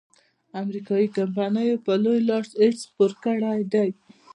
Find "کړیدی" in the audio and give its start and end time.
3.23-3.89